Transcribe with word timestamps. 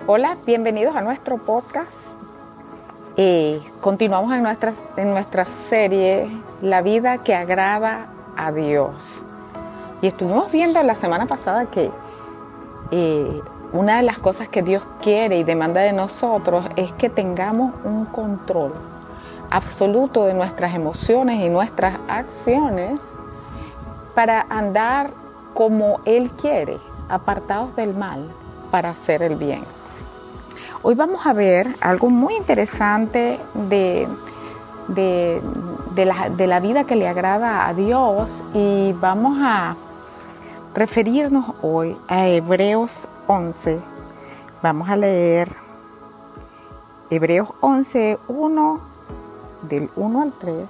Hola, 0.00 0.36
bienvenidos 0.44 0.96
a 0.96 1.00
nuestro 1.00 1.38
podcast. 1.38 2.14
Eh, 3.16 3.60
continuamos 3.80 4.32
en 4.32 4.42
nuestra, 4.42 4.72
en 4.96 5.10
nuestra 5.10 5.44
serie 5.44 6.28
La 6.60 6.82
vida 6.82 7.18
que 7.18 7.36
agrada 7.36 8.08
a 8.36 8.50
Dios. 8.50 9.22
Y 10.00 10.08
estuvimos 10.08 10.50
viendo 10.50 10.82
la 10.82 10.96
semana 10.96 11.26
pasada 11.26 11.66
que 11.66 11.92
eh, 12.90 13.40
una 13.72 13.98
de 13.98 14.02
las 14.02 14.18
cosas 14.18 14.48
que 14.48 14.62
Dios 14.62 14.82
quiere 15.00 15.38
y 15.38 15.44
demanda 15.44 15.82
de 15.82 15.92
nosotros 15.92 16.64
es 16.74 16.90
que 16.92 17.08
tengamos 17.08 17.72
un 17.84 18.06
control 18.06 18.72
absoluto 19.50 20.24
de 20.24 20.34
nuestras 20.34 20.74
emociones 20.74 21.38
y 21.40 21.48
nuestras 21.48 22.00
acciones 22.08 22.98
para 24.16 24.46
andar 24.48 25.10
como 25.54 26.00
Él 26.06 26.30
quiere, 26.30 26.78
apartados 27.08 27.76
del 27.76 27.94
mal, 27.94 28.28
para 28.72 28.90
hacer 28.90 29.22
el 29.22 29.36
bien. 29.36 29.62
Hoy 30.84 30.96
vamos 30.96 31.24
a 31.26 31.32
ver 31.32 31.76
algo 31.80 32.10
muy 32.10 32.34
interesante 32.34 33.38
de, 33.68 34.08
la, 35.94 36.58
vida 36.58 36.82
que 36.82 36.96
le 36.96 37.06
agrada 37.06 37.68
a 37.68 37.74
Dios 37.74 38.42
y 38.52 38.92
vamos 38.94 39.38
a 39.40 39.76
referirnos 40.74 41.54
hoy 41.62 41.96
a 42.08 42.26
Hebreos 42.26 43.06
11. 43.28 43.78
Vamos 44.60 44.88
a 44.88 44.96
leer 44.96 45.54
Hebreos 47.10 47.50
11, 47.60 48.18
1, 48.26 48.80
del 49.68 49.88
1 49.94 50.20
al 50.20 50.32
3, 50.32 50.66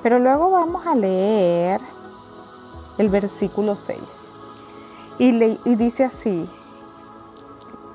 pero 0.00 0.20
luego 0.20 0.52
vamos 0.52 0.86
a 0.86 0.94
leer 0.94 1.80
el 2.98 3.08
versículo 3.08 3.74
6. 3.74 4.30
Y, 5.18 5.32
le, 5.32 5.58
y 5.64 5.74
dice 5.74 6.04
así, 6.04 6.48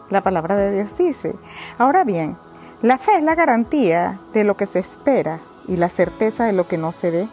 la 0.09 0.21
palabra 0.21 0.55
de 0.55 0.71
Dios 0.71 0.97
dice, 0.97 1.35
ahora 1.77 2.03
bien, 2.03 2.37
la 2.81 2.97
fe 2.97 3.17
es 3.17 3.23
la 3.23 3.35
garantía 3.35 4.19
de 4.33 4.43
lo 4.43 4.55
que 4.55 4.65
se 4.65 4.79
espera 4.79 5.39
y 5.67 5.77
la 5.77 5.89
certeza 5.89 6.45
de 6.45 6.53
lo 6.53 6.67
que 6.67 6.77
no 6.77 6.91
se 6.91 7.11
ve. 7.11 7.27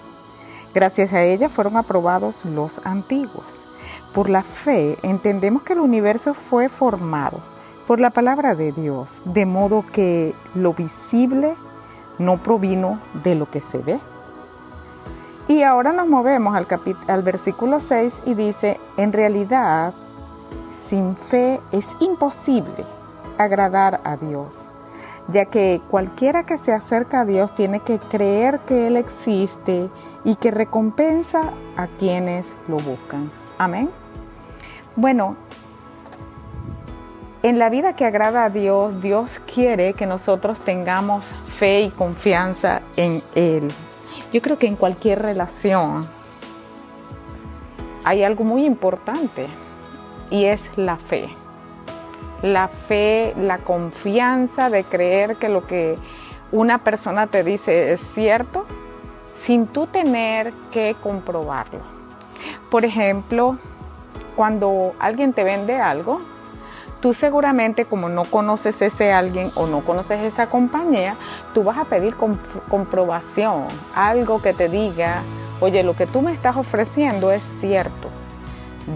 Gracias 0.75 1.13
a 1.13 1.23
ella 1.23 1.49
fueron 1.49 1.77
aprobados 1.77 2.45
los 2.45 2.81
antiguos. 2.85 3.67
Por 4.13 4.29
la 4.29 4.43
fe 4.43 4.99
entendemos 5.03 5.63
que 5.63 5.73
el 5.73 5.81
universo 5.81 6.35
fue 6.35 6.69
formado 6.69 7.41
por 7.87 8.01
la 8.01 8.11
palabra 8.11 8.55
de 8.55 8.73
Dios, 8.73 9.23
de 9.25 9.47
modo 9.47 9.85
que 9.93 10.35
lo 10.55 10.75
visible 10.75 11.55
no 12.19 12.43
provino 12.43 13.01
de 13.23 13.35
lo 13.37 13.51
que 13.51 13.61
se 13.61 13.79
ve. 13.79 14.01
Y 15.49 15.63
ahora 15.63 15.93
nos 15.93 16.09
movemos 16.09 16.57
al, 16.57 16.67
al 17.07 17.23
versículo 17.23 17.79
6 17.79 18.23
y 18.27 18.35
dice, 18.35 18.81
en 18.97 19.13
realidad, 19.13 19.95
sin 20.71 21.17
fe 21.17 21.61
es 21.73 21.97
imposible 22.01 22.85
agradar 23.39 24.01
a 24.05 24.17
Dios, 24.17 24.73
ya 25.29 25.47
que 25.47 25.81
cualquiera 25.91 26.45
que 26.45 26.59
se 26.59 26.73
acerca 26.73 27.23
a 27.23 27.25
Dios 27.25 27.55
tiene 27.55 27.81
que 27.81 27.99
creer 27.99 28.61
que 28.61 28.87
Él 28.87 28.97
existe 28.97 29.91
y 30.25 30.37
que 30.37 30.51
recompensa 30.51 31.53
a 31.77 31.87
quienes 31.87 32.59
lo 32.69 32.77
buscan. 32.77 33.31
Amén. 33.59 33.91
Bueno, 34.97 35.37
en 37.43 37.59
la 37.59 37.71
vida 37.71 37.95
que 37.95 38.05
agrada 38.05 38.45
a 38.45 38.51
Dios, 38.51 39.01
Dios 39.01 39.41
quiere 39.53 39.95
que 39.95 40.07
nosotros 40.07 40.61
tengamos 40.61 41.35
fe 41.45 41.83
y 41.83 41.91
confianza 41.91 42.83
en 42.97 43.23
Él. 43.35 43.73
Yo 44.33 44.43
creo 44.43 44.59
que 44.59 44.67
en 44.67 44.77
cualquier 44.77 45.23
relación 45.23 46.07
hay 48.05 48.23
algo 48.23 48.45
muy 48.45 48.65
importante 48.65 49.49
y 50.31 50.45
es 50.45 50.71
la 50.77 50.97
fe. 50.97 51.29
La 52.43 52.69
fe, 52.69 53.35
la 53.37 53.59
confianza 53.59 54.71
de 54.71 54.85
creer 54.85 55.37
que 55.37 55.49
lo 55.49 55.67
que 55.67 55.97
una 56.53 56.79
persona 56.79 57.27
te 57.27 57.43
dice 57.45 57.93
es 57.93 58.01
cierto 58.01 58.67
sin 59.35 59.67
tú 59.67 59.87
tener 59.87 60.53
que 60.71 60.97
comprobarlo. 61.03 61.81
Por 62.71 62.85
ejemplo, 62.85 63.59
cuando 64.35 64.95
alguien 64.99 65.33
te 65.33 65.45
vende 65.45 65.77
algo, 65.77 66.21
tú 67.01 67.15
seguramente 67.15 67.85
como 67.85 68.09
no 68.09 68.25
conoces 68.25 68.81
ese 68.83 69.13
alguien 69.13 69.51
o 69.55 69.67
no 69.67 69.85
conoces 69.85 70.23
esa 70.23 70.49
compañía, 70.49 71.17
tú 71.55 71.63
vas 71.63 71.79
a 71.79 71.85
pedir 71.85 72.17
comprobación, 72.69 73.67
algo 73.95 74.41
que 74.41 74.53
te 74.53 74.69
diga, 74.69 75.23
oye, 75.61 75.83
lo 75.83 75.95
que 75.95 76.07
tú 76.07 76.23
me 76.23 76.33
estás 76.33 76.57
ofreciendo 76.57 77.31
es 77.31 77.43
cierto. 77.61 78.09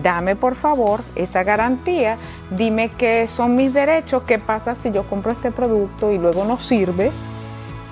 Dame 0.03 0.37
por 0.37 0.55
favor 0.55 1.01
esa 1.17 1.43
garantía, 1.43 2.17
dime 2.51 2.91
qué 2.91 3.27
son 3.27 3.57
mis 3.57 3.73
derechos, 3.73 4.23
qué 4.25 4.39
pasa 4.39 4.75
si 4.77 4.93
yo 4.93 5.03
compro 5.05 5.33
este 5.33 5.51
producto 5.51 6.13
y 6.13 6.19
luego 6.19 6.45
no 6.45 6.59
sirve, 6.59 7.11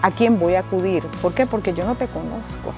a 0.00 0.10
quién 0.12 0.38
voy 0.38 0.54
a 0.54 0.60
acudir. 0.60 1.03
¿Por 1.20 1.34
qué? 1.34 1.47
Porque 1.47 1.75
yo 1.75 1.84
no 1.84 1.97
te 1.97 2.06
conozco. 2.06 2.72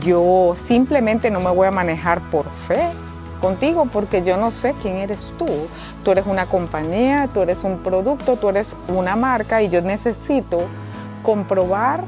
Yo 0.00 0.54
simplemente 0.56 1.30
no 1.30 1.40
me 1.40 1.50
voy 1.50 1.66
a 1.66 1.72
manejar 1.72 2.20
por 2.30 2.46
fe, 2.68 2.88
contigo 3.40 3.86
porque 3.92 4.22
yo 4.22 4.36
no 4.36 4.50
sé 4.50 4.74
quién 4.80 4.96
eres 4.96 5.34
tú. 5.38 5.46
Tú 6.02 6.12
eres 6.12 6.26
una 6.26 6.46
compañía, 6.46 7.28
tú 7.34 7.42
eres 7.42 7.64
un 7.64 7.78
producto, 7.78 8.36
tú 8.36 8.48
eres 8.48 8.76
una 8.88 9.16
marca 9.16 9.60
y 9.60 9.68
yo 9.68 9.82
necesito 9.82 10.62
comprobar 11.22 12.04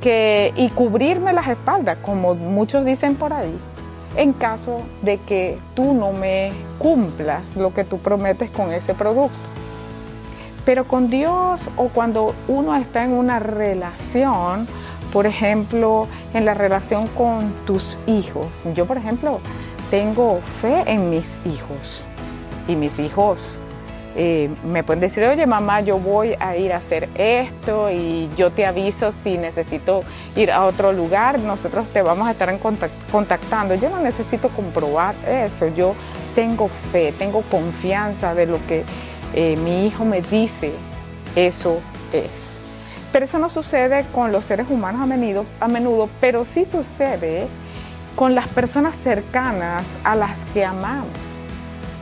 que 0.00 0.52
y 0.56 0.70
cubrirme 0.70 1.32
las 1.32 1.48
espaldas, 1.48 1.98
como 2.02 2.34
muchos 2.34 2.84
dicen 2.84 3.16
por 3.16 3.32
ahí, 3.32 3.54
en 4.16 4.32
caso 4.32 4.82
de 5.02 5.18
que 5.18 5.58
tú 5.74 5.94
no 5.94 6.12
me 6.12 6.52
cumplas 6.78 7.56
lo 7.56 7.72
que 7.72 7.84
tú 7.84 7.98
prometes 7.98 8.50
con 8.50 8.72
ese 8.72 8.94
producto. 8.94 9.36
Pero 10.64 10.86
con 10.86 11.08
Dios 11.08 11.70
o 11.76 11.88
cuando 11.88 12.34
uno 12.46 12.76
está 12.76 13.04
en 13.04 13.12
una 13.12 13.38
relación, 13.38 14.68
por 15.12 15.26
ejemplo, 15.26 16.06
en 16.34 16.44
la 16.44 16.54
relación 16.54 17.06
con 17.08 17.52
tus 17.66 17.96
hijos. 18.06 18.46
Yo, 18.74 18.84
por 18.86 18.98
ejemplo, 18.98 19.40
tengo 19.90 20.40
fe 20.40 20.84
en 20.86 21.08
mis 21.08 21.26
hijos 21.46 22.04
y 22.66 22.76
mis 22.76 22.98
hijos 22.98 23.56
me 24.16 24.82
pueden 24.82 25.00
decir, 25.00 25.22
oye 25.24 25.46
mamá, 25.46 25.80
yo 25.80 25.98
voy 25.98 26.34
a 26.40 26.56
ir 26.56 26.72
a 26.72 26.78
hacer 26.78 27.08
esto 27.14 27.90
y 27.90 28.28
yo 28.36 28.50
te 28.50 28.66
aviso 28.66 29.12
si 29.12 29.38
necesito 29.38 30.00
ir 30.34 30.50
a 30.50 30.64
otro 30.64 30.92
lugar, 30.92 31.38
nosotros 31.38 31.86
te 31.92 32.02
vamos 32.02 32.26
a 32.26 32.32
estar 32.32 32.48
en 32.48 32.58
contactando. 32.58 33.74
Yo 33.74 33.90
no 33.90 34.00
necesito 34.00 34.48
comprobar 34.48 35.14
eso, 35.26 35.68
yo 35.68 35.94
tengo 36.34 36.68
fe, 36.68 37.12
tengo 37.16 37.42
confianza 37.42 38.34
de 38.34 38.46
lo 38.46 38.64
que 38.66 38.84
eh, 39.34 39.56
mi 39.56 39.86
hijo 39.86 40.04
me 40.04 40.20
dice, 40.22 40.72
eso 41.36 41.80
es. 42.12 42.60
Pero 43.12 43.24
eso 43.24 43.38
no 43.38 43.48
sucede 43.48 44.04
con 44.12 44.32
los 44.32 44.44
seres 44.44 44.68
humanos 44.68 45.02
a 45.02 45.06
menudo, 45.06 45.46
a 45.60 45.68
menudo 45.68 46.08
pero 46.20 46.44
sí 46.44 46.64
sucede 46.64 47.46
con 48.16 48.34
las 48.34 48.48
personas 48.48 48.96
cercanas 48.96 49.84
a 50.02 50.16
las 50.16 50.36
que 50.52 50.64
amamos. 50.64 51.27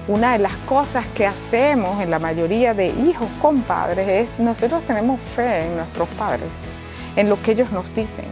Una 0.09 0.35
de 0.35 0.39
las 0.39 0.55
cosas 0.69 1.05
que 1.17 1.27
hacemos 1.27 2.01
en 2.01 2.13
la 2.13 2.21
mayoría 2.21 2.75
de 2.75 2.87
hijos 2.87 3.29
con 3.43 3.63
padres 3.63 4.09
es 4.09 4.39
nosotros 4.39 4.85
tenemos 4.85 5.21
fe 5.21 5.67
en 5.67 5.77
nuestros 5.77 6.09
padres, 6.11 6.49
en 7.17 7.29
lo 7.29 7.43
que 7.43 7.53
ellos 7.53 7.73
nos 7.73 7.93
dicen, 7.93 8.27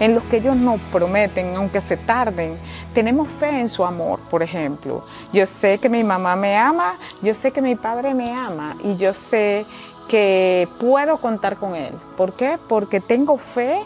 en 0.00 0.16
lo 0.16 0.28
que 0.28 0.38
ellos 0.38 0.56
nos 0.56 0.80
prometen, 0.80 1.54
aunque 1.54 1.80
se 1.80 1.96
tarden. 1.96 2.56
Tenemos 2.92 3.28
fe 3.28 3.60
en 3.60 3.68
su 3.68 3.84
amor, 3.84 4.18
por 4.30 4.42
ejemplo. 4.42 5.04
Yo 5.32 5.46
sé 5.46 5.78
que 5.78 5.88
mi 5.88 6.02
mamá 6.02 6.34
me 6.34 6.56
ama, 6.56 6.94
yo 7.22 7.34
sé 7.34 7.52
que 7.52 7.62
mi 7.62 7.76
padre 7.76 8.14
me 8.14 8.32
ama 8.32 8.76
y 8.82 8.96
yo 8.96 9.12
sé 9.12 9.64
que 10.08 10.66
puedo 10.80 11.18
contar 11.18 11.56
con 11.56 11.76
él. 11.76 11.92
¿Por 12.16 12.32
qué? 12.32 12.58
Porque 12.68 13.00
tengo 13.00 13.38
fe 13.38 13.80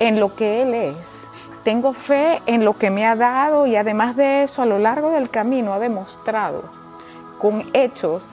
en 0.00 0.18
lo 0.18 0.34
que 0.34 0.62
él 0.62 0.74
es 0.74 1.29
tengo 1.64 1.92
fe 1.92 2.40
en 2.46 2.64
lo 2.64 2.78
que 2.78 2.90
me 2.90 3.06
ha 3.06 3.16
dado 3.16 3.66
y 3.66 3.76
además 3.76 4.16
de 4.16 4.44
eso 4.44 4.62
a 4.62 4.66
lo 4.66 4.78
largo 4.78 5.10
del 5.10 5.28
camino 5.30 5.72
ha 5.72 5.78
demostrado 5.78 6.62
con 7.38 7.64
hechos 7.72 8.24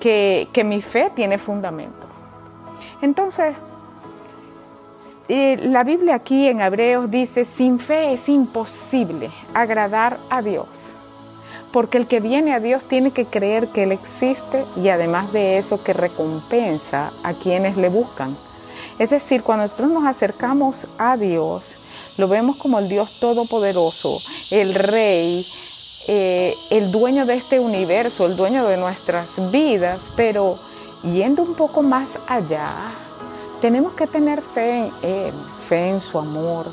que, 0.00 0.62
mi 0.64 0.82
fe 0.82 1.10
tiene 1.14 1.38
fundamento. 1.38 2.06
Entonces, 3.02 3.56
eh, 5.28 5.58
la 5.62 5.82
Biblia 5.84 6.14
aquí 6.14 6.46
en 6.46 6.60
Hebreos 6.60 7.10
dice, 7.10 7.44
sin 7.44 7.80
fe 7.80 8.12
es 8.12 8.28
imposible 8.28 9.30
agradar 9.54 10.18
a 10.30 10.42
Dios, 10.42 10.96
porque 11.72 11.98
el 11.98 12.06
que 12.06 12.20
viene 12.20 12.54
a 12.54 12.60
Dios 12.60 12.84
tiene 12.84 13.10
que 13.10 13.26
creer 13.26 13.68
que 13.68 13.82
Él 13.82 13.92
existe 13.92 14.64
y 14.76 14.88
además 14.88 15.32
de 15.32 15.58
eso 15.58 15.82
que 15.82 15.92
recompensa 15.92 17.10
a 17.22 17.32
quienes 17.32 17.76
le 17.76 17.88
buscan. 17.88 18.36
Es 18.98 19.10
decir, 19.10 19.42
cuando 19.42 19.64
nosotros 19.64 19.90
nos 19.90 20.06
acercamos 20.06 20.86
a 20.96 21.16
Dios, 21.16 21.78
lo 22.16 22.28
vemos 22.28 22.56
como 22.56 22.78
el 22.78 22.88
Dios 22.88 23.10
Todopoderoso, 23.20 24.18
el 24.50 24.74
Rey, 24.74 25.46
eh, 26.08 26.54
el 26.70 26.90
dueño 26.90 27.26
de 27.26 27.34
este 27.34 27.58
universo, 27.60 28.26
el 28.26 28.36
dueño 28.36 28.66
de 28.66 28.76
nuestras 28.76 29.50
vidas, 29.50 30.00
pero 30.16 30.58
yendo 31.02 31.42
un 31.42 31.54
poco 31.54 31.82
más 31.82 32.18
allá, 32.26 32.92
tenemos 33.60 33.94
que 33.94 34.06
tener 34.06 34.40
fe 34.40 34.78
en 34.78 34.92
Él, 35.02 35.34
fe 35.68 35.88
en 35.90 36.00
su 36.00 36.18
amor, 36.18 36.66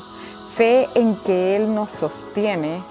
fe 0.54 0.88
en 0.94 1.16
que 1.16 1.56
Él 1.56 1.74
nos 1.74 1.92
sostiene, 1.92 2.82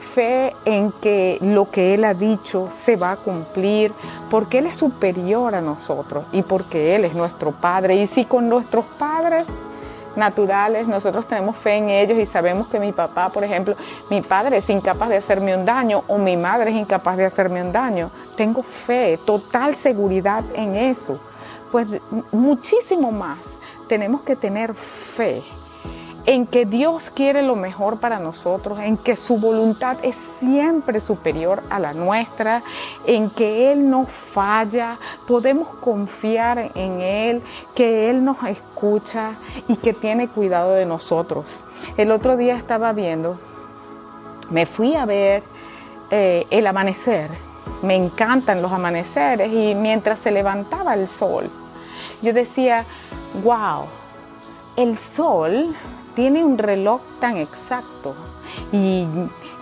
fe 0.00 0.54
en 0.64 0.92
que 0.92 1.38
lo 1.40 1.70
que 1.70 1.94
Él 1.94 2.04
ha 2.04 2.14
dicho 2.14 2.68
se 2.72 2.96
va 2.96 3.12
a 3.12 3.16
cumplir, 3.16 3.92
porque 4.30 4.58
Él 4.58 4.66
es 4.66 4.76
superior 4.76 5.54
a 5.54 5.60
nosotros 5.60 6.24
y 6.32 6.42
porque 6.42 6.94
Él 6.94 7.04
es 7.04 7.14
nuestro 7.14 7.52
Padre. 7.52 7.96
Y 7.96 8.06
si 8.06 8.24
con 8.24 8.48
nuestros 8.48 8.84
padres 8.98 9.46
naturales, 10.18 10.86
nosotros 10.86 11.26
tenemos 11.26 11.56
fe 11.56 11.76
en 11.76 11.88
ellos 11.88 12.18
y 12.18 12.26
sabemos 12.26 12.68
que 12.68 12.78
mi 12.78 12.92
papá, 12.92 13.30
por 13.30 13.44
ejemplo, 13.44 13.76
mi 14.10 14.20
padre 14.20 14.58
es 14.58 14.68
incapaz 14.68 15.08
de 15.08 15.16
hacerme 15.16 15.56
un 15.56 15.64
daño 15.64 16.04
o 16.08 16.18
mi 16.18 16.36
madre 16.36 16.70
es 16.70 16.76
incapaz 16.76 17.16
de 17.16 17.24
hacerme 17.24 17.62
un 17.62 17.72
daño. 17.72 18.10
Tengo 18.36 18.62
fe, 18.62 19.18
total 19.24 19.76
seguridad 19.76 20.44
en 20.54 20.74
eso. 20.74 21.18
Pues 21.72 21.88
muchísimo 22.32 23.12
más 23.12 23.58
tenemos 23.88 24.22
que 24.22 24.36
tener 24.36 24.74
fe 24.74 25.42
en 26.28 26.46
que 26.46 26.66
Dios 26.66 27.08
quiere 27.08 27.40
lo 27.40 27.56
mejor 27.56 28.00
para 28.00 28.18
nosotros, 28.18 28.80
en 28.80 28.98
que 28.98 29.16
su 29.16 29.38
voluntad 29.38 29.96
es 30.02 30.14
siempre 30.38 31.00
superior 31.00 31.62
a 31.70 31.78
la 31.78 31.94
nuestra, 31.94 32.62
en 33.06 33.30
que 33.30 33.72
Él 33.72 33.88
no 33.88 34.04
falla, 34.04 34.98
podemos 35.26 35.68
confiar 35.76 36.70
en 36.74 37.00
Él, 37.00 37.42
que 37.74 38.10
Él 38.10 38.22
nos 38.26 38.42
escucha 38.42 39.36
y 39.68 39.76
que 39.76 39.94
tiene 39.94 40.28
cuidado 40.28 40.74
de 40.74 40.84
nosotros. 40.84 41.46
El 41.96 42.12
otro 42.12 42.36
día 42.36 42.58
estaba 42.58 42.92
viendo, 42.92 43.40
me 44.50 44.66
fui 44.66 44.96
a 44.96 45.06
ver 45.06 45.42
eh, 46.10 46.46
el 46.50 46.66
amanecer, 46.66 47.30
me 47.82 47.96
encantan 47.96 48.60
los 48.60 48.72
amaneceres 48.72 49.50
y 49.50 49.74
mientras 49.74 50.18
se 50.18 50.30
levantaba 50.30 50.92
el 50.92 51.08
sol, 51.08 51.48
yo 52.20 52.34
decía, 52.34 52.84
wow, 53.42 53.86
el 54.76 54.98
sol 54.98 55.74
tiene 56.18 56.44
un 56.44 56.58
reloj 56.58 57.00
tan 57.20 57.36
exacto 57.36 58.12
y 58.72 59.06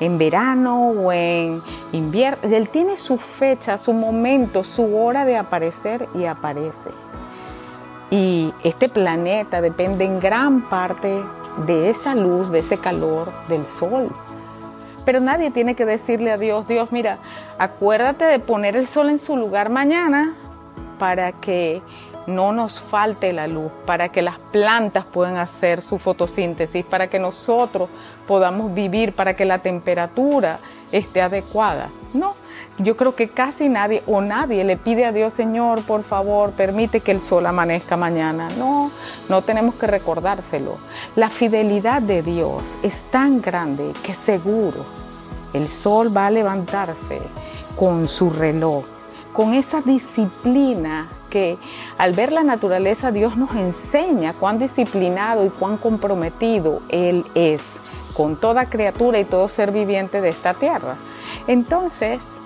en 0.01 0.17
verano 0.17 0.89
o 0.89 1.13
en 1.13 1.61
invierno, 1.93 2.39
él 2.51 2.71
tiene 2.71 2.97
su 2.97 3.19
fecha, 3.19 3.77
su 3.77 3.93
momento, 3.93 4.65
su 4.65 4.97
hora 4.97 5.27
de 5.27 5.37
aparecer 5.37 6.09
y 6.15 6.25
aparece. 6.25 6.93
Y 8.11 8.55
este 8.65 8.89
planeta 8.89 9.61
depende 9.61 10.07
en 10.07 10.19
gran 10.19 10.63
parte 10.71 11.23
de 11.67 11.91
esa 11.91 12.15
luz, 12.15 12.51
de 12.51 12.61
ese 12.61 12.79
calor 12.79 13.31
del 13.49 13.67
sol. 13.67 14.09
Pero 15.05 15.21
nadie 15.21 15.51
tiene 15.51 15.75
que 15.75 15.85
decirle 15.85 16.33
a 16.33 16.39
Dios, 16.39 16.69
Dios, 16.69 16.91
mira, 16.91 17.19
acuérdate 17.59 18.25
de 18.25 18.39
poner 18.39 18.77
el 18.77 18.87
sol 18.87 19.11
en 19.11 19.19
su 19.19 19.37
lugar 19.37 19.69
mañana 19.69 20.33
para 20.99 21.33
que 21.33 21.83
no 22.27 22.53
nos 22.53 22.81
falte 22.81 23.33
la 23.33 23.47
luz, 23.47 23.71
para 23.85 24.09
que 24.09 24.23
las 24.23 24.39
plantas 24.39 25.05
puedan 25.05 25.37
hacer 25.37 25.83
su 25.83 25.99
fotosíntesis, 25.99 26.85
para 26.85 27.07
que 27.07 27.19
nosotros 27.19 27.89
podamos 28.27 28.75
vivir, 28.75 29.13
para 29.13 29.35
que 29.35 29.45
la 29.45 29.59
temperatura 29.59 30.59
esté 30.93 31.23
adecuada. 31.23 31.91
No, 32.15 32.35
yo 32.79 32.97
creo 32.97 33.15
que 33.15 33.29
casi 33.29 33.69
nadie 33.69 34.03
o 34.07 34.21
nadie 34.21 34.65
le 34.65 34.77
pide 34.77 35.05
a 35.05 35.13
Dios, 35.13 35.33
Señor, 35.33 35.83
por 35.83 36.03
favor, 36.03 36.53
permite 36.53 37.01
que 37.01 37.13
el 37.13 37.21
sol 37.21 37.47
amanezca 37.47 37.97
mañana. 37.97 38.51
No, 38.51 38.91
no 39.29 39.43
tenemos 39.43 39.75
que 39.77 39.87
recordárselo. 39.87 40.79
La 41.15 41.31
fidelidad 41.31 42.03
de 42.03 42.23
Dios 42.23 42.63
es 42.83 43.05
tan 43.05 43.41
grande 43.41 43.93
que 44.03 44.15
seguro 44.15 44.85
el 45.53 45.69
sol 45.69 46.15
va 46.15 46.27
a 46.27 46.31
levantarse 46.31 47.21
con 47.77 48.09
su 48.09 48.31
reloj, 48.31 48.85
con 49.37 49.53
esa 49.53 49.83
disciplina 49.83 51.09
que 51.29 51.59
al 51.99 52.15
ver 52.15 52.33
la 52.33 52.43
naturaleza 52.43 53.13
Dios 53.13 53.37
nos 53.37 53.51
enseña 53.51 54.33
cuán 54.33 54.59
disciplinado 54.59 55.45
y 55.45 55.51
cuán 55.51 55.77
comprometido 55.77 56.81
Él 56.89 57.23
es 57.35 57.79
con 58.15 58.37
toda 58.37 58.65
criatura 58.65 59.19
y 59.19 59.27
todo 59.27 59.47
ser 59.49 59.73
viviente 59.73 60.23
de 60.23 60.31
esta 60.31 60.55
tierra. 60.55 60.97
Entonces, 61.49 62.41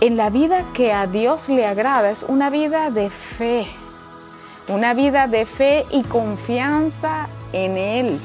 en 0.00 0.16
la 0.16 0.28
vida 0.28 0.64
que 0.74 0.92
a 0.92 1.06
Dios 1.06 1.48
le 1.48 1.64
agrada 1.64 2.10
es 2.10 2.24
una 2.24 2.50
vida 2.50 2.90
de 2.90 3.10
fe, 3.10 3.68
una 4.66 4.92
vida 4.92 5.28
de 5.28 5.46
fe 5.46 5.86
y 5.92 6.02
confianza 6.02 7.28
en 7.52 7.76
Él, 7.76 8.18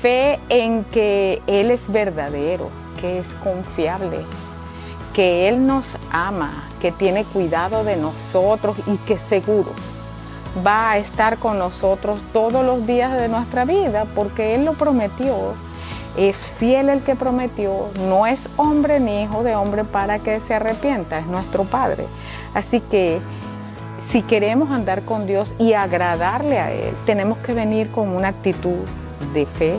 fe 0.00 0.40
en 0.48 0.84
que 0.84 1.42
Él 1.46 1.70
es 1.70 1.92
verdadero, 1.92 2.70
que 2.98 3.18
es 3.18 3.34
confiable, 3.34 4.24
que 5.14 5.48
Él 5.48 5.66
nos 5.66 5.98
ama, 6.10 6.64
que 6.80 6.92
tiene 6.92 7.24
cuidado 7.24 7.84
de 7.84 7.96
nosotros 7.96 8.76
y 8.86 8.96
que 8.98 9.18
seguro 9.18 9.72
va 10.66 10.92
a 10.92 10.98
estar 10.98 11.38
con 11.38 11.58
nosotros 11.58 12.20
todos 12.32 12.64
los 12.64 12.86
días 12.86 13.18
de 13.18 13.28
nuestra 13.28 13.64
vida 13.64 14.06
porque 14.14 14.54
Él 14.54 14.64
lo 14.64 14.74
prometió. 14.74 15.54
Es 16.16 16.36
fiel 16.36 16.90
el 16.90 17.02
que 17.02 17.16
prometió, 17.16 17.88
no 18.06 18.26
es 18.26 18.50
hombre 18.58 19.00
ni 19.00 19.22
hijo 19.22 19.42
de 19.42 19.56
hombre 19.56 19.84
para 19.84 20.18
que 20.18 20.40
se 20.40 20.52
arrepienta, 20.54 21.18
es 21.18 21.26
nuestro 21.26 21.64
Padre. 21.64 22.04
Así 22.52 22.80
que 22.80 23.20
si 23.98 24.20
queremos 24.20 24.70
andar 24.70 25.02
con 25.02 25.26
Dios 25.26 25.54
y 25.58 25.72
agradarle 25.72 26.58
a 26.58 26.70
Él, 26.70 26.94
tenemos 27.06 27.38
que 27.38 27.54
venir 27.54 27.90
con 27.90 28.10
una 28.10 28.28
actitud 28.28 28.84
de 29.32 29.46
fe. 29.46 29.78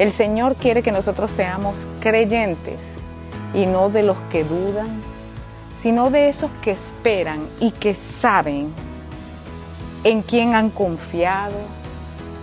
El 0.00 0.10
Señor 0.10 0.56
quiere 0.56 0.82
que 0.82 0.90
nosotros 0.90 1.30
seamos 1.30 1.86
creyentes 2.00 3.04
y 3.56 3.64
no 3.64 3.88
de 3.88 4.02
los 4.02 4.18
que 4.30 4.44
dudan, 4.44 5.00
sino 5.82 6.10
de 6.10 6.28
esos 6.28 6.50
que 6.62 6.72
esperan 6.72 7.46
y 7.58 7.70
que 7.70 7.94
saben 7.94 8.72
en 10.04 10.22
quién 10.22 10.54
han 10.54 10.68
confiado, 10.68 11.56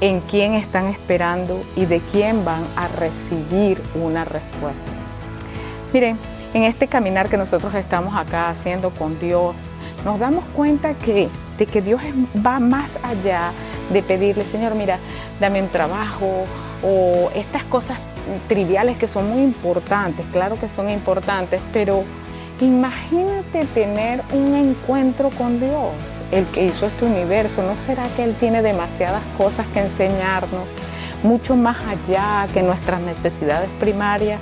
en 0.01 0.21
quién 0.21 0.55
están 0.55 0.87
esperando 0.87 1.63
y 1.75 1.85
de 1.85 2.01
quién 2.11 2.43
van 2.43 2.65
a 2.75 2.87
recibir 2.87 3.81
una 3.93 4.25
respuesta. 4.25 4.91
Miren, 5.93 6.17
en 6.55 6.63
este 6.63 6.87
caminar 6.87 7.29
que 7.29 7.37
nosotros 7.37 7.73
estamos 7.75 8.15
acá 8.15 8.49
haciendo 8.49 8.89
con 8.89 9.19
Dios, 9.19 9.55
nos 10.03 10.19
damos 10.19 10.43
cuenta 10.55 10.95
que, 10.95 11.29
de 11.59 11.65
que 11.67 11.81
Dios 11.81 12.01
va 12.45 12.59
más 12.59 12.89
allá 13.03 13.51
de 13.91 14.01
pedirle, 14.01 14.45
Señor, 14.45 14.73
mira, 14.73 14.97
dame 15.39 15.61
un 15.61 15.69
trabajo 15.69 16.45
o 16.83 17.29
estas 17.35 17.63
cosas 17.65 17.99
triviales 18.47 18.97
que 18.97 19.07
son 19.07 19.29
muy 19.29 19.43
importantes, 19.43 20.25
claro 20.31 20.59
que 20.59 20.67
son 20.67 20.89
importantes, 20.89 21.61
pero 21.71 22.03
Imagínate 22.61 23.65
tener 23.73 24.21
un 24.31 24.55
encuentro 24.55 25.29
con 25.31 25.59
Dios, 25.59 25.91
el 26.31 26.45
que 26.45 26.65
hizo 26.65 26.85
este 26.85 27.05
universo. 27.05 27.63
¿No 27.63 27.77
será 27.77 28.07
que 28.15 28.23
Él 28.23 28.35
tiene 28.39 28.61
demasiadas 28.61 29.23
cosas 29.37 29.65
que 29.67 29.79
enseñarnos, 29.79 30.63
mucho 31.23 31.55
más 31.55 31.77
allá 31.85 32.47
que 32.53 32.61
nuestras 32.61 33.01
necesidades 33.01 33.69
primarias? 33.79 34.39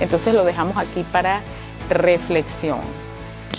Entonces 0.00 0.32
lo 0.34 0.44
dejamos 0.44 0.76
aquí 0.76 1.04
para 1.10 1.40
reflexión. 1.88 2.78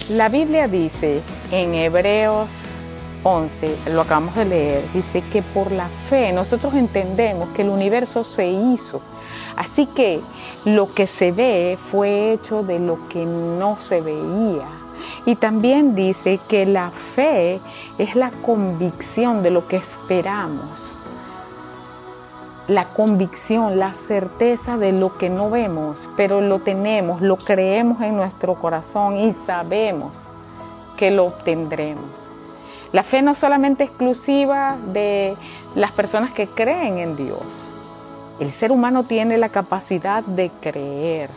La 0.10 0.30
Biblia 0.30 0.68
dice 0.68 1.22
en 1.52 1.74
Hebreos 1.74 2.70
11, 3.24 3.76
lo 3.92 4.02
acabamos 4.02 4.36
de 4.36 4.46
leer, 4.46 4.84
dice 4.94 5.22
que 5.32 5.42
por 5.42 5.72
la 5.72 5.88
fe 6.10 6.32
nosotros 6.32 6.74
entendemos 6.74 7.50
que 7.50 7.64
el 7.64 7.70
universo 7.70 8.24
se 8.24 8.48
hizo 8.48 9.02
Así 9.60 9.88
que 9.88 10.22
lo 10.64 10.94
que 10.94 11.06
se 11.06 11.34
ve 11.34 11.78
fue 11.92 12.32
hecho 12.32 12.64
de 12.64 12.80
lo 12.80 13.10
que 13.10 13.26
no 13.26 13.76
se 13.78 14.00
veía. 14.00 14.66
Y 15.26 15.36
también 15.36 15.96
dice 15.96 16.40
que 16.48 16.66
la 16.66 16.92
fe 16.92 17.60
es 17.98 18.16
la 18.16 18.32
convicción 18.32 19.44
de 19.44 19.50
lo 19.50 19.68
que 19.68 19.76
esperamos. 19.76 20.98
La 22.70 22.86
convicción, 22.86 23.80
la 23.80 23.94
certeza 23.96 24.78
de 24.78 24.94
lo 24.94 25.18
que 25.18 25.30
no 25.30 25.50
vemos, 25.50 26.00
pero 26.16 26.40
lo 26.40 26.60
tenemos, 26.60 27.22
lo 27.22 27.36
creemos 27.36 28.02
en 28.02 28.16
nuestro 28.16 28.56
corazón 28.56 29.18
y 29.18 29.34
sabemos 29.34 30.14
que 30.96 31.12
lo 31.12 31.26
obtendremos. 31.26 32.29
La 32.92 33.04
fe 33.04 33.22
no 33.22 33.36
solamente 33.36 33.84
exclusiva 33.84 34.78
de 34.94 35.36
las 35.76 35.92
personas 35.92 36.32
que 36.32 36.48
creen 36.48 36.98
en 36.98 37.16
Dios, 37.16 37.44
el 38.40 38.52
ser 38.52 38.72
humano 38.72 39.04
tiene 39.04 39.38
la 39.38 39.50
capacidad 39.50 40.24
de 40.24 40.50
creer. 40.62 41.30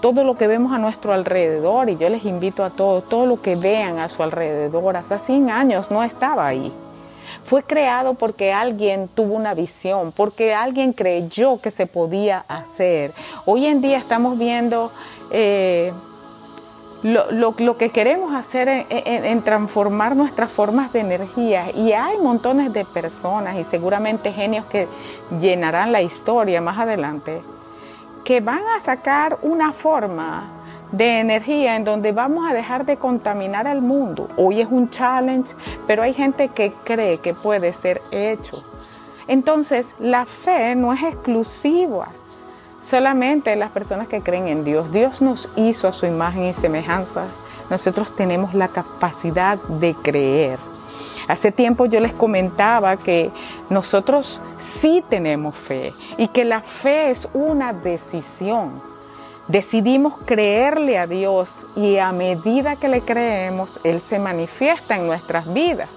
Todo 0.00 0.24
lo 0.24 0.36
que 0.36 0.46
vemos 0.46 0.72
a 0.72 0.78
nuestro 0.78 1.12
alrededor, 1.12 1.88
y 1.90 1.96
yo 1.96 2.08
les 2.08 2.24
invito 2.24 2.64
a 2.64 2.70
todos, 2.70 3.08
todo 3.08 3.26
lo 3.26 3.40
que 3.40 3.56
vean 3.56 3.98
a 3.98 4.08
su 4.08 4.22
alrededor, 4.22 4.96
hace 4.96 5.18
100 5.18 5.50
años 5.50 5.90
no 5.90 6.02
estaba 6.02 6.46
ahí. 6.46 6.72
Fue 7.44 7.62
creado 7.62 8.14
porque 8.14 8.52
alguien 8.52 9.08
tuvo 9.08 9.34
una 9.34 9.54
visión, 9.54 10.12
porque 10.12 10.54
alguien 10.54 10.92
creyó 10.92 11.60
que 11.60 11.70
se 11.70 11.86
podía 11.86 12.44
hacer. 12.48 13.12
Hoy 13.44 13.66
en 13.66 13.80
día 13.80 13.98
estamos 13.98 14.38
viendo 14.38 14.90
eh, 15.30 15.92
lo, 17.02 17.76
que 17.76 17.90
queremos 17.90 18.34
hacer 18.34 18.86
en, 18.88 19.42
transformar 19.42 20.16
nuestras 20.16 20.50
formas 20.50 20.92
de 20.92 21.00
energía. 21.00 21.70
Y 21.74 21.92
hay 21.92 22.18
montones 22.18 22.72
de 22.72 22.84
personas 22.84 23.56
y 23.56 23.64
seguramente 23.64 24.32
genios 24.32 24.64
que 24.66 24.88
llenarán 25.40 25.92
la 25.92 26.02
historia 26.02 26.60
más 26.60 26.78
adelante, 26.78 27.42
que 28.24 28.40
van 28.40 28.62
a 28.76 28.80
sacar 28.80 29.38
una 29.42 29.72
forma 29.72 30.50
de 30.92 31.20
energía 31.20 31.76
en 31.76 31.84
donde 31.84 32.12
vamos 32.12 32.48
a 32.48 32.54
dejar 32.54 32.86
de 32.86 32.96
contaminar 32.96 33.66
al 33.66 33.82
mundo. 33.82 34.28
Hoy 34.36 34.60
es 34.60 34.68
un 34.70 34.90
challenge, 34.90 35.52
pero 35.86 36.02
hay 36.02 36.14
gente 36.14 36.48
que 36.48 36.72
cree 36.84 37.18
que 37.18 37.34
puede 37.34 37.72
ser 37.72 38.00
hecho. 38.10 38.62
Entonces, 39.28 39.94
la 39.98 40.24
fe 40.24 40.76
no 40.76 40.92
es 40.92 41.02
exclusiva 41.02 42.08
solamente 42.86 43.56
las 43.56 43.72
personas 43.72 44.06
que 44.06 44.20
creen 44.20 44.46
en 44.46 44.64
Dios. 44.64 44.92
Dios 44.92 45.20
nos 45.20 45.48
hizo 45.56 45.88
a 45.88 45.92
su 45.92 46.06
imagen 46.06 46.44
y 46.44 46.54
semejanza. 46.54 47.24
Nosotros 47.68 48.14
tenemos 48.14 48.54
la 48.54 48.68
capacidad 48.68 49.58
de 49.58 49.94
creer. 49.94 50.58
Hace 51.26 51.50
tiempo 51.50 51.86
yo 51.86 51.98
les 51.98 52.12
comentaba 52.12 52.96
que 52.96 53.32
nosotros 53.68 54.40
sí 54.58 55.02
tenemos 55.08 55.56
fe 55.56 55.92
y 56.16 56.28
que 56.28 56.44
la 56.44 56.62
fe 56.62 57.10
es 57.10 57.28
una 57.34 57.72
decisión. 57.72 58.80
Decidimos 59.48 60.14
creerle 60.24 60.98
a 60.98 61.08
Dios 61.08 61.66
y 61.74 61.96
a 61.96 62.12
medida 62.12 62.76
que 62.76 62.88
le 62.88 63.00
creemos, 63.00 63.80
Él 63.82 64.00
se 64.00 64.20
manifiesta 64.20 64.96
en 64.96 65.08
nuestras 65.08 65.52
vidas. 65.52 65.88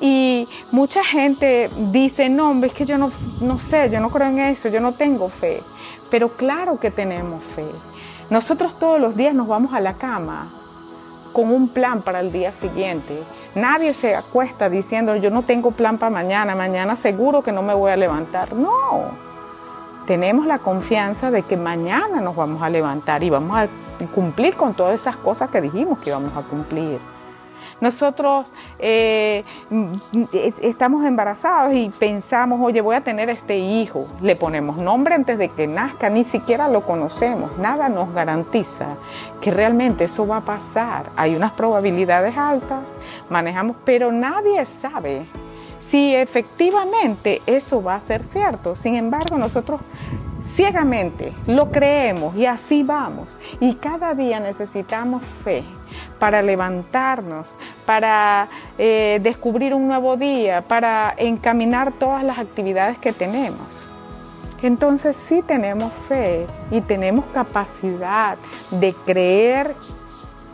Y 0.00 0.46
mucha 0.70 1.02
gente 1.04 1.70
dice, 1.90 2.28
no, 2.28 2.64
es 2.64 2.72
que 2.72 2.86
yo 2.86 2.98
no, 2.98 3.10
no 3.40 3.58
sé, 3.58 3.90
yo 3.90 3.98
no 4.00 4.10
creo 4.10 4.28
en 4.28 4.38
eso, 4.38 4.68
yo 4.68 4.80
no 4.80 4.92
tengo 4.92 5.28
fe. 5.28 5.60
Pero 6.10 6.30
claro 6.30 6.78
que 6.78 6.90
tenemos 6.90 7.42
fe. 7.42 7.66
Nosotros 8.30 8.78
todos 8.78 9.00
los 9.00 9.16
días 9.16 9.34
nos 9.34 9.48
vamos 9.48 9.72
a 9.72 9.80
la 9.80 9.94
cama 9.94 10.48
con 11.32 11.50
un 11.50 11.68
plan 11.68 12.02
para 12.02 12.20
el 12.20 12.32
día 12.32 12.52
siguiente. 12.52 13.22
Nadie 13.54 13.94
se 13.94 14.14
acuesta 14.14 14.68
diciendo, 14.68 15.16
yo 15.16 15.30
no 15.30 15.42
tengo 15.42 15.70
plan 15.70 15.98
para 15.98 16.10
mañana, 16.10 16.54
mañana 16.54 16.96
seguro 16.96 17.42
que 17.42 17.52
no 17.52 17.62
me 17.62 17.74
voy 17.74 17.92
a 17.92 17.96
levantar. 17.96 18.54
No, 18.54 19.12
tenemos 20.06 20.46
la 20.46 20.58
confianza 20.58 21.30
de 21.30 21.42
que 21.42 21.56
mañana 21.56 22.20
nos 22.20 22.34
vamos 22.34 22.62
a 22.62 22.70
levantar 22.70 23.22
y 23.22 23.30
vamos 23.30 23.56
a 23.56 23.68
cumplir 24.14 24.56
con 24.56 24.74
todas 24.74 25.00
esas 25.00 25.16
cosas 25.16 25.50
que 25.50 25.60
dijimos 25.60 25.98
que 25.98 26.10
íbamos 26.10 26.34
a 26.36 26.40
cumplir. 26.40 26.98
Nosotros 27.80 28.52
eh, 28.78 29.44
estamos 30.62 31.04
embarazados 31.04 31.74
y 31.74 31.90
pensamos, 31.90 32.60
oye, 32.60 32.80
voy 32.80 32.96
a 32.96 33.00
tener 33.02 33.30
este 33.30 33.58
hijo. 33.58 34.06
Le 34.20 34.36
ponemos 34.36 34.76
nombre 34.76 35.14
antes 35.14 35.38
de 35.38 35.48
que 35.48 35.66
nazca, 35.66 36.08
ni 36.10 36.24
siquiera 36.24 36.68
lo 36.68 36.82
conocemos. 36.82 37.56
Nada 37.58 37.88
nos 37.88 38.12
garantiza 38.12 38.96
que 39.40 39.50
realmente 39.50 40.04
eso 40.04 40.26
va 40.26 40.38
a 40.38 40.42
pasar. 40.42 41.10
Hay 41.16 41.36
unas 41.36 41.52
probabilidades 41.52 42.36
altas, 42.36 42.84
manejamos, 43.28 43.76
pero 43.84 44.12
nadie 44.12 44.64
sabe 44.64 45.26
si 45.78 46.14
efectivamente 46.14 47.42
eso 47.46 47.82
va 47.82 47.96
a 47.96 48.00
ser 48.00 48.22
cierto. 48.22 48.76
Sin 48.76 48.94
embargo, 48.94 49.38
nosotros 49.38 49.80
ciegamente 50.42 51.32
lo 51.46 51.70
creemos 51.70 52.36
y 52.36 52.46
así 52.46 52.82
vamos. 52.82 53.38
Y 53.60 53.74
cada 53.74 54.14
día 54.14 54.40
necesitamos 54.40 55.22
fe 55.44 55.64
para 56.18 56.42
levantarnos, 56.42 57.46
para 57.86 58.48
eh, 58.76 59.20
descubrir 59.22 59.74
un 59.74 59.86
nuevo 59.86 60.16
día, 60.16 60.62
para 60.62 61.14
encaminar 61.16 61.92
todas 61.92 62.24
las 62.24 62.38
actividades 62.38 62.98
que 62.98 63.12
tenemos. 63.12 63.88
Entonces 64.62 65.16
sí 65.16 65.42
tenemos 65.42 65.92
fe 65.92 66.46
y 66.70 66.80
tenemos 66.80 67.24
capacidad 67.26 68.36
de 68.70 68.92
creer 69.06 69.74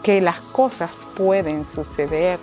que 0.03 0.21
las 0.21 0.41
cosas 0.41 1.07
pueden 1.17 1.65
suceder. 1.65 2.39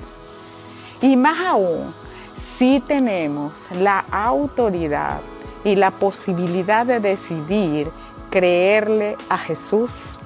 Y 1.02 1.16
más 1.16 1.40
aún, 1.46 1.94
sí 2.36 2.84
tenemos 2.88 3.70
la 3.72 4.00
autoridad 4.12 5.20
y 5.64 5.76
la 5.76 5.92
posibilidad 5.92 6.86
de 6.86 7.00
decidir 7.00 7.92
creerle 8.32 9.16
a 9.30 9.38
Jesús 9.38 10.18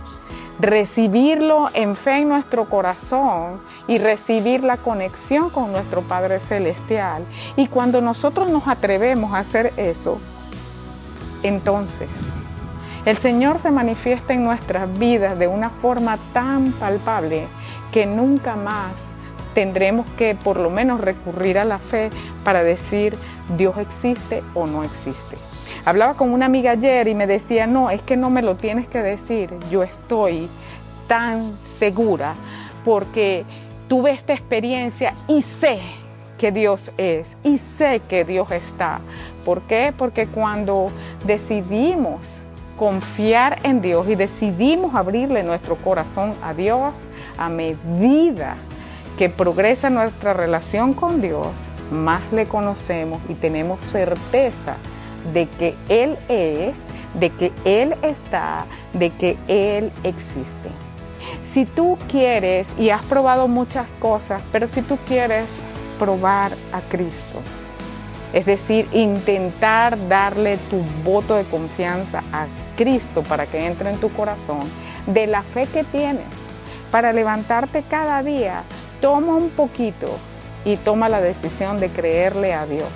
recibirlo 0.60 1.70
en 1.74 1.96
fe 1.96 2.20
en 2.20 2.30
nuestro 2.30 2.70
corazón 2.70 3.60
y 3.88 3.98
recibir 3.98 4.64
la 4.64 4.78
conexión 4.78 5.50
con 5.50 5.72
nuestro 5.72 6.02
Padre 6.02 6.40
Celestial. 6.40 7.26
Y 7.56 7.68
cuando 7.68 8.02
nosotros 8.02 8.50
nos 8.50 8.68
atrevemos 8.68 9.34
a 9.34 9.40
hacer 9.40 9.74
eso, 9.78 10.20
entonces 11.44 12.10
el 13.06 13.18
Señor 13.18 13.60
se 13.60 13.70
manifiesta 13.70 14.34
en 14.34 14.44
nuestras 14.44 14.98
vidas 14.98 15.38
de 15.38 15.48
una 15.48 15.70
forma 15.70 16.18
tan 16.34 16.72
palpable 16.72 17.48
que 17.92 18.06
nunca 18.06 18.56
más 18.56 18.94
tendremos 19.54 20.10
que 20.18 20.36
por 20.36 20.58
lo 20.58 20.70
menos 20.70 21.00
recurrir 21.00 21.60
a 21.60 21.66
la 21.66 21.78
fe 21.78 22.10
para 22.44 22.64
decir 22.64 23.16
Dios 23.58 23.78
existe 23.78 24.44
o 24.54 24.66
no 24.66 24.84
existe. 24.84 25.38
Hablaba 25.86 26.16
con 26.16 26.34
una 26.34 26.48
amiga 26.48 26.72
ayer 26.72 27.08
y 27.08 27.14
me 27.14 27.28
decía, 27.28 27.68
no, 27.68 27.92
es 27.92 28.02
que 28.02 28.18
no 28.18 28.32
me 28.32 28.42
lo 28.42 28.56
tienes 28.56 28.88
que 28.88 29.04
decir, 29.04 29.52
yo 29.70 29.84
estoy 29.84 30.50
tan 31.08 31.56
segura 31.60 32.34
porque 32.84 33.46
tuve 33.88 34.10
esta 34.10 34.34
experiencia 34.34 35.14
y 35.28 35.44
sé 35.44 35.80
que 36.40 36.52
Dios 36.52 36.92
es 36.98 37.30
y 37.44 37.60
sé 37.60 38.02
que 38.10 38.26
Dios 38.26 38.50
está. 38.50 39.00
¿Por 39.46 39.62
qué? 39.62 39.94
Porque 39.96 40.26
cuando 40.26 40.92
decidimos 41.24 42.46
confiar 42.80 43.60
en 43.62 43.80
Dios 43.82 44.10
y 44.10 44.16
decidimos 44.16 44.96
abrirle 44.96 45.44
nuestro 45.44 45.76
corazón 45.76 46.34
a 46.42 46.56
Dios, 46.56 46.96
a 47.38 47.48
medida 47.48 48.56
que 49.20 49.30
progresa 49.30 49.92
nuestra 49.92 50.34
relación 50.34 50.96
con 50.96 51.22
Dios, 51.22 51.48
más 51.92 52.34
le 52.34 52.48
conocemos 52.48 53.22
y 53.30 53.36
tenemos 53.36 53.82
certeza 53.82 54.78
de 55.34 55.48
que 55.48 55.76
Él 55.90 56.18
es, 56.30 56.76
de 57.14 57.30
que 57.30 57.52
Él 57.64 57.96
está, 58.02 58.66
de 58.94 59.10
que 59.10 59.38
Él 59.48 59.92
existe. 60.04 60.70
Si 61.42 61.66
tú 61.66 61.98
quieres, 62.10 62.68
y 62.78 62.90
has 62.90 63.04
probado 63.04 63.48
muchas 63.48 63.88
cosas, 64.00 64.42
pero 64.52 64.68
si 64.68 64.82
tú 64.82 64.98
quieres 65.08 65.62
probar 65.98 66.52
a 66.72 66.82
Cristo, 66.82 67.42
es 68.34 68.46
decir, 68.46 68.88
intentar 68.92 70.08
darle 70.10 70.58
tu 70.70 70.82
voto 71.04 71.36
de 71.36 71.46
confianza 71.46 72.22
a 72.34 72.48
Cristo 72.76 73.24
para 73.24 73.46
que 73.46 73.66
entre 73.66 73.90
en 73.92 73.98
tu 73.98 74.12
corazón, 74.12 74.62
de 75.08 75.28
la 75.28 75.44
fe 75.44 75.68
que 75.68 75.84
tienes, 75.86 76.26
para 76.92 77.14
levantarte 77.14 77.84
cada 77.90 78.22
día, 78.24 78.64
toma 79.00 79.36
un 79.36 79.50
poquito 79.50 80.18
y 80.66 80.78
toma 80.78 81.10
la 81.10 81.22
decisión 81.22 81.80
de 81.80 81.90
creerle 81.90 82.54
a 82.54 82.66
Dios. 82.66 82.90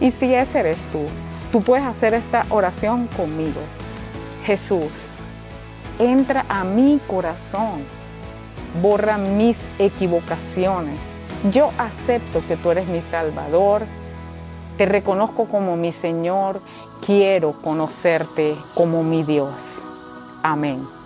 Y 0.00 0.10
si 0.10 0.34
ese 0.34 0.60
eres 0.60 0.84
tú, 0.86 1.04
Tú 1.52 1.60
puedes 1.60 1.84
hacer 1.84 2.14
esta 2.14 2.46
oración 2.48 3.08
conmigo. 3.08 3.60
Jesús, 4.46 5.12
entra 5.98 6.46
a 6.48 6.64
mi 6.64 6.98
corazón, 7.06 7.84
borra 8.80 9.18
mis 9.18 9.58
equivocaciones. 9.78 10.98
Yo 11.52 11.70
acepto 11.76 12.42
que 12.48 12.56
tú 12.56 12.70
eres 12.70 12.88
mi 12.88 13.02
Salvador, 13.02 13.82
te 14.78 14.86
reconozco 14.86 15.44
como 15.44 15.76
mi 15.76 15.92
Señor, 15.92 16.62
quiero 17.04 17.52
conocerte 17.60 18.56
como 18.74 19.02
mi 19.02 19.22
Dios. 19.22 19.82
Amén. 20.42 21.01